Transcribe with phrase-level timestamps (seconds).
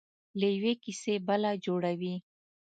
[0.39, 2.15] له یوې کیسې بله جوړوي.